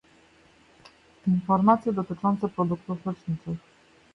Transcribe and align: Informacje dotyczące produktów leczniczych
Informacje 1.27 1.93
dotyczące 1.93 2.49
produktów 2.49 3.05
leczniczych 3.05 3.57